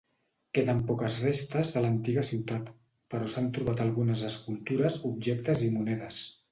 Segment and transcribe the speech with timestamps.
[0.57, 2.73] Queden poques restes de l'antiga ciutat,
[3.15, 6.25] però s'han trobat algunes escultures, objectes i monedes.